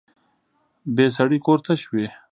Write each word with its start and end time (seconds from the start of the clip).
بې 0.95 1.05
سړي 1.17 1.39
کور 1.45 1.59
تش 1.65 1.81
وي 1.91 2.07